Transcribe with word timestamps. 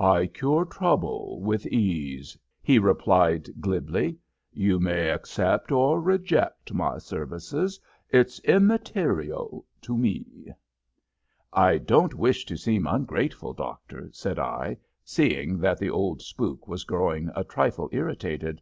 "I 0.00 0.26
cure 0.26 0.64
trouble 0.64 1.40
with 1.40 1.64
ease," 1.68 2.36
he 2.60 2.80
replied 2.80 3.48
glibly. 3.60 4.18
"You 4.52 4.80
may 4.80 5.08
accept 5.08 5.70
or 5.70 6.00
reject 6.00 6.74
my 6.74 6.98
services. 6.98 7.78
It's 8.10 8.40
immaterial 8.40 9.64
to 9.82 9.96
me." 9.96 10.48
"I 11.52 11.78
don't 11.78 12.14
wish 12.14 12.44
to 12.46 12.56
seem 12.56 12.88
ungrateful, 12.88 13.52
Doctor," 13.52 14.08
said 14.10 14.40
I, 14.40 14.78
seeing 15.04 15.58
that 15.60 15.78
the 15.78 15.90
old 15.90 16.22
spook 16.22 16.66
was 16.66 16.82
growing 16.82 17.30
a 17.36 17.44
trifle 17.44 17.88
irritated. 17.92 18.60